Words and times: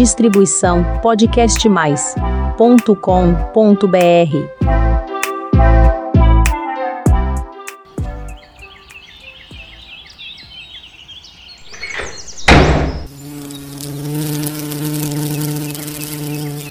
Distribuição 0.00 0.82
podcastmais.com.br. 1.02 2.56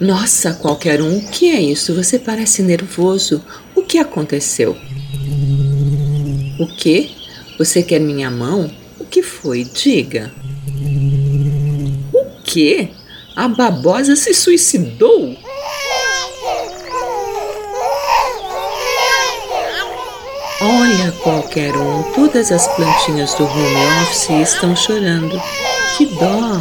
Nossa, 0.02 0.56
qualquer 0.56 1.00
um, 1.00 1.20
o 1.20 1.30
que 1.30 1.52
é 1.52 1.62
isso? 1.62 1.94
Você 1.94 2.18
parece 2.18 2.64
nervoso. 2.64 3.46
O 3.76 3.84
que 3.84 4.00
aconteceu? 4.00 4.76
O 6.60 6.66
que? 6.66 7.12
Você 7.60 7.84
quer 7.84 8.00
minha 8.00 8.32
mão? 8.32 8.72
O 9.00 9.06
que 9.06 9.22
foi? 9.22 9.66
Diga. 9.66 10.32
O 12.12 12.26
que? 12.44 12.98
A 13.40 13.48
babosa 13.48 14.18
se 14.18 14.34
suicidou? 14.34 15.34
Olha, 20.60 21.12
qualquer 21.24 21.74
um, 21.74 22.04
todas 22.12 22.52
as 22.52 22.68
plantinhas 22.76 23.34
do 23.36 23.46
home 23.46 24.04
office 24.04 24.30
estão 24.42 24.76
chorando. 24.76 25.42
Que 25.96 26.06
dó! 26.08 26.60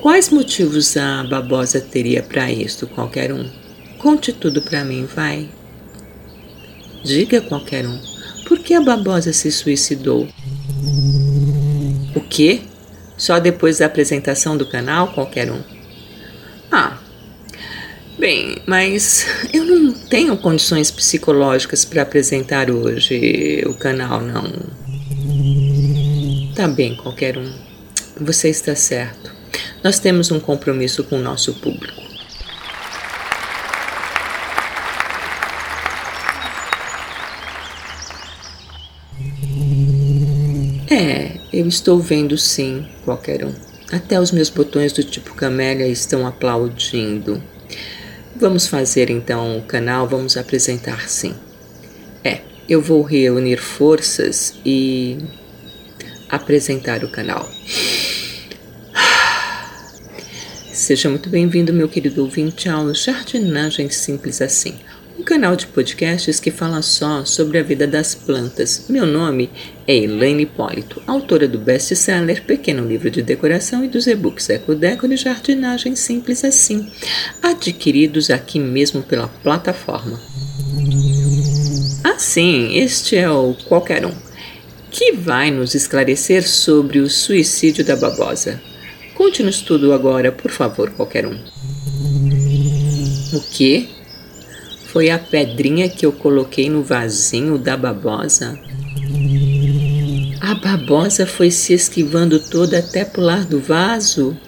Quais 0.00 0.28
motivos 0.28 0.98
a 0.98 1.24
babosa 1.24 1.80
teria 1.80 2.22
para 2.22 2.52
isto, 2.52 2.86
qualquer 2.88 3.32
um? 3.32 3.48
Conte 3.96 4.34
tudo 4.34 4.60
para 4.60 4.84
mim, 4.84 5.06
vai. 5.06 5.48
Diga 7.02 7.40
qualquer 7.40 7.86
um. 7.86 7.98
Por 8.46 8.58
que 8.58 8.74
a 8.74 8.82
babosa 8.82 9.32
se 9.32 9.50
suicidou? 9.50 10.28
O 12.14 12.20
quê? 12.20 12.62
Só 13.16 13.38
depois 13.38 13.78
da 13.78 13.86
apresentação 13.86 14.56
do 14.56 14.66
canal, 14.66 15.12
qualquer 15.12 15.50
um? 15.50 15.62
Ah, 16.70 16.98
bem, 18.18 18.58
mas 18.66 19.26
eu 19.52 19.64
não 19.64 19.92
tenho 19.92 20.36
condições 20.36 20.90
psicológicas 20.90 21.84
para 21.84 22.02
apresentar 22.02 22.70
hoje 22.70 23.62
o 23.66 23.74
canal, 23.74 24.20
não. 24.20 24.52
Tá 26.54 26.68
bem, 26.68 26.96
qualquer 26.96 27.36
um. 27.36 27.52
Você 28.20 28.48
está 28.48 28.74
certo. 28.76 29.32
Nós 29.82 29.98
temos 29.98 30.30
um 30.30 30.40
compromisso 30.40 31.02
com 31.04 31.16
o 31.16 31.22
nosso 31.22 31.54
público. 31.54 32.02
É, 40.90 41.23
eu 41.54 41.68
estou 41.68 42.00
vendo 42.00 42.36
sim, 42.36 42.84
qualquer 43.04 43.44
um. 43.44 43.52
Até 43.92 44.20
os 44.20 44.32
meus 44.32 44.50
botões 44.50 44.92
do 44.92 45.04
tipo 45.04 45.34
camélia 45.34 45.86
estão 45.86 46.26
aplaudindo. 46.26 47.40
Vamos 48.34 48.66
fazer 48.66 49.08
então 49.08 49.58
o 49.58 49.62
canal, 49.62 50.08
vamos 50.08 50.36
apresentar 50.36 51.08
sim. 51.08 51.32
É, 52.24 52.40
eu 52.68 52.82
vou 52.82 53.02
reunir 53.02 53.58
forças 53.58 54.54
e 54.66 55.18
apresentar 56.28 57.04
o 57.04 57.08
canal. 57.08 57.48
Seja 60.72 61.08
muito 61.08 61.30
bem-vindo, 61.30 61.72
meu 61.72 61.88
querido 61.88 62.22
ouvinte, 62.22 62.68
ao 62.68 62.92
Jardinagem 62.92 63.88
Simples 63.90 64.42
Assim, 64.42 64.74
canal 65.24 65.56
de 65.56 65.66
podcasts 65.66 66.38
que 66.38 66.50
fala 66.50 66.82
só 66.82 67.24
sobre 67.24 67.58
a 67.58 67.62
vida 67.62 67.86
das 67.86 68.14
plantas. 68.14 68.84
Meu 68.90 69.06
nome 69.06 69.50
é 69.86 69.96
Elaine 69.96 70.42
Hipólito, 70.42 71.02
autora 71.06 71.48
do 71.48 71.58
best-seller 71.58 72.44
Pequeno 72.44 72.86
Livro 72.86 73.10
de 73.10 73.22
Decoração 73.22 73.82
e 73.82 73.88
dos 73.88 74.06
e-books 74.06 74.50
Eco 74.50 74.74
Decor 74.74 75.10
e 75.10 75.16
Jardinagem 75.16 75.96
Simples 75.96 76.44
Assim, 76.44 76.92
adquiridos 77.42 78.28
aqui 78.28 78.60
mesmo 78.60 79.02
pela 79.02 79.26
plataforma. 79.26 80.20
Assim, 82.04 82.76
este 82.76 83.16
é 83.16 83.28
o 83.30 83.54
Qualquer 83.66 84.04
Um, 84.04 84.12
que 84.90 85.12
vai 85.12 85.50
nos 85.50 85.74
esclarecer 85.74 86.46
sobre 86.46 86.98
o 86.98 87.08
suicídio 87.08 87.82
da 87.82 87.96
babosa. 87.96 88.60
Conte-nos 89.14 89.62
tudo 89.62 89.94
agora, 89.94 90.30
por 90.30 90.50
favor, 90.50 90.90
qualquer 90.90 91.26
um. 91.26 91.38
O 93.32 93.40
que? 93.50 93.93
Foi 94.94 95.10
a 95.10 95.18
pedrinha 95.18 95.88
que 95.88 96.06
eu 96.06 96.12
coloquei 96.12 96.70
no 96.70 96.80
vasinho 96.80 97.58
da 97.58 97.76
babosa? 97.76 98.56
A 100.40 100.54
babosa 100.54 101.26
foi 101.26 101.50
se 101.50 101.72
esquivando 101.72 102.38
toda 102.38 102.78
até 102.78 103.04
pular 103.04 103.44
do 103.44 103.58
vaso? 103.58 104.38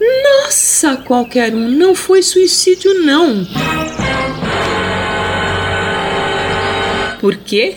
Nossa, 0.00 0.96
qualquer 0.96 1.54
um, 1.54 1.68
não 1.72 1.94
foi 1.94 2.22
suicídio, 2.22 3.02
não. 3.02 3.46
Por 7.20 7.36
quê? 7.36 7.76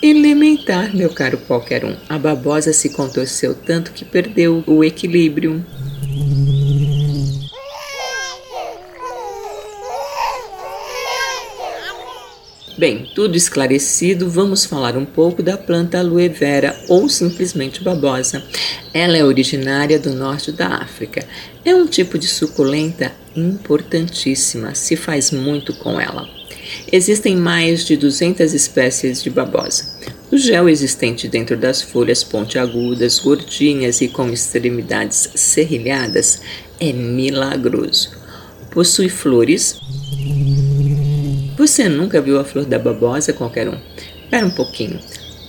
elementar, 0.00 0.94
meu 0.94 1.10
caro 1.10 1.38
qualquer 1.38 1.84
um. 1.84 1.96
A 2.08 2.16
babosa 2.16 2.72
se 2.72 2.90
contorceu 2.90 3.56
tanto 3.56 3.90
que 3.90 4.04
perdeu 4.04 4.62
o 4.68 4.84
equilíbrio. 4.84 5.64
Bem, 12.76 13.08
tudo 13.14 13.36
esclarecido, 13.36 14.28
vamos 14.28 14.64
falar 14.64 14.96
um 14.96 15.04
pouco 15.04 15.44
da 15.44 15.56
planta 15.56 16.00
aloe 16.00 16.28
vera 16.28 16.76
ou 16.88 17.08
simplesmente 17.08 17.84
babosa. 17.84 18.42
Ela 18.92 19.16
é 19.16 19.24
originária 19.24 19.96
do 19.96 20.12
norte 20.12 20.50
da 20.50 20.66
África. 20.66 21.24
É 21.64 21.72
um 21.72 21.86
tipo 21.86 22.18
de 22.18 22.26
suculenta 22.26 23.12
importantíssima, 23.36 24.74
se 24.74 24.96
faz 24.96 25.30
muito 25.30 25.72
com 25.74 26.00
ela. 26.00 26.28
Existem 26.90 27.36
mais 27.36 27.84
de 27.84 27.96
200 27.96 28.52
espécies 28.52 29.22
de 29.22 29.30
babosa. 29.30 29.94
O 30.32 30.36
gel 30.36 30.68
existente 30.68 31.28
dentro 31.28 31.56
das 31.56 31.80
folhas 31.80 32.24
pontiagudas, 32.24 33.20
gordinhas 33.20 34.00
e 34.00 34.08
com 34.08 34.28
extremidades 34.30 35.30
serrilhadas 35.36 36.40
é 36.80 36.92
milagroso. 36.92 38.10
Possui 38.72 39.08
flores. 39.08 39.83
Você 41.66 41.88
nunca 41.88 42.20
viu 42.20 42.38
a 42.38 42.44
flor 42.44 42.66
da 42.66 42.78
babosa, 42.78 43.32
qualquer 43.32 43.66
um? 43.70 43.78
Espera 44.22 44.44
um 44.44 44.50
pouquinho. 44.50 45.00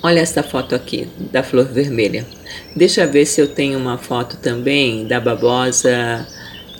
Olha 0.02 0.22
esta 0.22 0.42
foto 0.42 0.74
aqui, 0.74 1.10
da 1.30 1.44
flor 1.44 1.66
vermelha. 1.66 2.26
Deixa 2.74 3.04
eu 3.04 3.12
ver 3.12 3.26
se 3.26 3.42
eu 3.42 3.50
tenho 3.50 3.78
uma 3.78 3.98
foto 3.98 4.38
também 4.38 5.06
da 5.06 5.20
babosa 5.20 6.26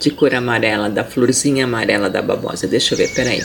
de 0.00 0.08
cor 0.08 0.34
amarela, 0.34 0.88
da 0.88 1.04
florzinha 1.04 1.64
amarela 1.64 2.08
da 2.08 2.22
babosa. 2.22 2.66
Deixa 2.66 2.94
eu 2.94 2.98
ver, 2.98 3.12
peraí. 3.12 3.42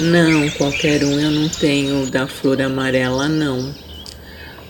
Não, 0.00 0.48
qualquer 0.52 1.04
um 1.04 1.20
eu 1.20 1.30
não 1.30 1.50
tenho 1.50 2.10
da 2.10 2.26
flor 2.26 2.62
amarela, 2.62 3.28
não. 3.28 3.74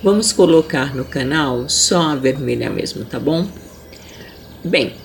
Vamos 0.02 0.32
colocar 0.32 0.96
no 0.96 1.04
canal 1.04 1.68
só 1.68 2.10
a 2.10 2.16
vermelha 2.16 2.68
mesmo, 2.68 3.04
tá 3.04 3.20
bom? 3.20 3.46
Bem, 4.64 4.96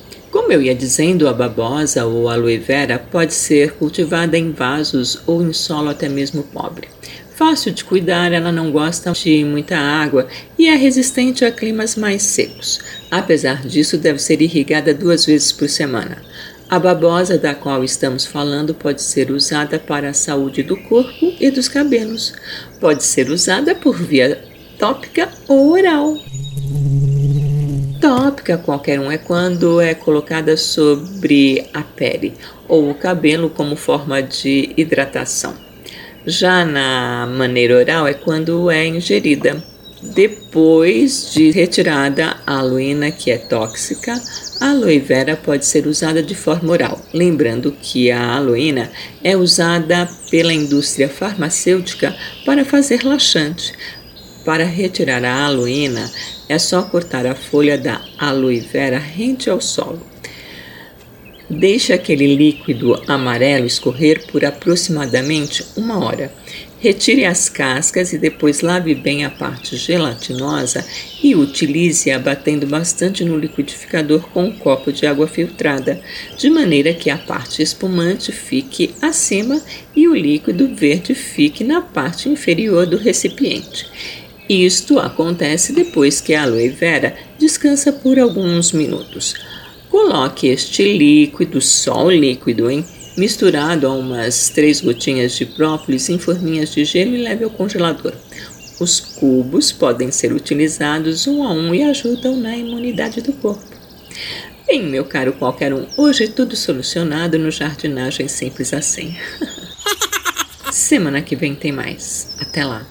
como 0.44 0.52
eu 0.52 0.62
ia 0.62 0.76
dizendo, 0.76 1.30
a 1.30 1.34
babosa 1.34 2.06
ou 2.06 2.28
aloe 2.28 2.58
vera 2.58 3.00
pode 3.00 3.34
ser 3.34 3.72
cultivada 3.76 4.38
em 4.38 4.52
vasos 4.52 5.22
ou 5.26 5.42
em 5.42 5.54
solo 5.54 5.88
até 5.88 6.10
mesmo 6.10 6.44
pobre. 6.44 6.90
Fácil 7.34 7.72
de 7.72 7.86
cuidar, 7.86 8.34
ela 8.34 8.52
não 8.52 8.70
gosta 8.70 9.10
de 9.14 9.46
muita 9.46 9.78
água 9.78 10.28
e 10.60 10.68
é 10.68 10.76
resistente 10.76 11.46
a 11.46 11.52
climas 11.52 11.96
mais 11.96 12.24
secos. 12.24 12.82
Apesar 13.10 13.66
disso, 13.66 13.98
deve 13.98 14.20
ser 14.20 14.42
irrigada 14.42 14.94
duas 14.94 15.26
vezes 15.26 15.54
por 15.54 15.70
semana. 15.70 16.22
A 16.70 16.78
babosa 16.78 17.38
da 17.38 17.56
qual 17.56 17.82
estamos 17.82 18.26
falando 18.26 18.74
pode 18.74 19.02
ser 19.02 19.32
usada 19.32 19.80
para 19.80 20.10
a 20.10 20.14
saúde 20.14 20.62
do 20.62 20.76
corpo 20.76 21.34
e 21.40 21.50
dos 21.50 21.70
cabelos. 21.70 22.34
Pode 22.82 23.06
ser 23.06 23.30
usada 23.30 23.74
por 23.74 23.96
via 23.96 24.44
tópica 24.78 25.30
ou 25.48 25.72
oral. 25.72 26.18
Tópica 28.44 28.58
qualquer 28.58 29.00
um 29.00 29.10
é 29.10 29.18
quando 29.18 29.80
é 29.80 29.94
colocada 29.94 30.58
sobre 30.58 31.66
a 31.74 31.82
pele 31.82 32.34
ou 32.68 32.90
o 32.90 32.94
cabelo 32.94 33.50
como 33.50 33.78
forma 33.78 34.22
de 34.22 34.74
hidratação. 34.76 35.54
Já 36.26 36.66
na 36.66 37.26
maneira 37.26 37.78
oral 37.78 38.06
é 38.06 38.14
quando 38.14 38.70
é 38.70 38.86
ingerida. 38.86 39.64
Depois 40.02 41.32
de 41.34 41.52
retirada 41.52 42.36
a 42.46 42.58
aloína, 42.58 43.12
que 43.12 43.32
é 43.32 43.38
tóxica, 43.38 44.22
a 44.60 44.72
aloe 44.72 45.00
vera 45.00 45.38
pode 45.38 45.66
ser 45.66 45.88
usada 45.88 46.22
de 46.22 46.36
forma 46.36 46.74
oral, 46.74 47.00
lembrando 47.14 47.72
que 47.72 48.12
a 48.12 48.36
aloína 48.36 48.92
é 49.24 49.38
usada 49.38 50.10
pela 50.30 50.52
indústria 50.52 51.08
farmacêutica 51.08 52.14
para 52.46 52.66
fazer 52.66 53.06
laxante. 53.06 53.74
Para 54.46 54.66
retirar 54.66 55.24
a 55.24 55.46
aloína, 55.46 56.12
é 56.50 56.60
só 56.60 56.82
cortar 56.82 57.26
a 57.26 57.34
folha 57.34 57.78
da 57.78 58.02
aloe 58.18 58.60
vera 58.60 59.00
rente 59.00 59.50
ao 59.50 59.62
solo. 59.62 60.02
Deixe 61.50 61.94
aquele 61.94 62.36
líquido 62.36 63.02
amarelo 63.08 63.66
escorrer 63.66 64.26
por 64.28 64.44
aproximadamente 64.44 65.66
uma 65.78 66.04
hora. 66.04 66.34
Retire 66.80 67.24
as 67.24 67.48
cascas 67.48 68.12
e 68.12 68.18
depois 68.18 68.60
lave 68.60 68.94
bem 68.94 69.24
a 69.24 69.30
parte 69.30 69.78
gelatinosa 69.78 70.86
e 71.24 71.34
utilize-a 71.34 72.20
batendo 72.20 72.68
bastante 72.68 73.24
no 73.24 73.38
liquidificador 73.38 74.28
com 74.34 74.46
um 74.46 74.52
copo 74.52 74.92
de 74.92 75.06
água 75.06 75.28
filtrada, 75.28 76.02
de 76.38 76.50
maneira 76.50 76.94
que 76.94 77.10
a 77.10 77.18
parte 77.18 77.62
espumante 77.62 78.34
fique 78.34 78.94
acima 79.02 79.62
e 79.96 80.08
o 80.08 80.16
líquido 80.16 80.76
verde 80.76 81.16
fique 81.16 81.64
na 81.64 81.82
parte 81.82 82.28
inferior 82.28 82.86
do 82.86 82.98
recipiente. 82.98 83.86
Isto 84.50 85.00
acontece 85.00 85.74
depois 85.74 86.20
que 86.20 86.34
a 86.34 86.44
aloe 86.44 86.70
vera 86.70 87.16
descansa 87.40 87.92
por 87.92 88.20
alguns 88.20 88.72
minutos. 88.72 89.36
Coloque 89.90 90.48
este 90.48 90.98
líquido, 90.98 91.62
só 91.62 92.06
o 92.06 92.12
líquido, 92.12 92.70
hein? 92.70 92.86
misturado 93.18 93.88
a 93.88 93.94
umas 93.94 94.50
três 94.50 94.82
gotinhas 94.82 95.34
de 95.34 95.46
própolis 95.46 96.10
em 96.10 96.18
forminhas 96.18 96.74
de 96.74 96.84
gelo 96.84 97.16
e 97.16 97.22
leve 97.22 97.44
ao 97.44 97.50
congelador. 97.50 98.14
Os 98.80 99.00
cubos 99.00 99.72
podem 99.72 100.12
ser 100.12 100.34
utilizados 100.34 101.28
um 101.28 101.44
a 101.44 101.52
um 101.52 101.74
e 101.74 101.84
ajudam 101.84 102.36
na 102.36 102.56
imunidade 102.56 103.22
do 103.22 103.32
corpo. 103.34 103.64
Bem, 104.66 104.84
meu 104.84 105.06
caro 105.06 105.34
qualquer 105.34 105.74
um, 105.74 105.86
hoje 105.98 106.28
tudo 106.28 106.56
solucionado 106.56 107.38
no 107.38 107.52
Jardinagem 107.52 108.28
Simples 108.28 108.74
Assim. 108.74 109.16
Semana 110.72 111.22
que 111.22 111.36
vem 111.36 111.54
tem 111.54 111.72
mais. 111.72 112.36
Até 112.40 112.66
lá. 112.66 112.86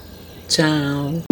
Tchau. 0.49 1.32